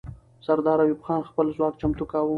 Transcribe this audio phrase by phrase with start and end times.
[0.45, 2.29] سردار ایوب خان خپل ځواک چمتو کاوه.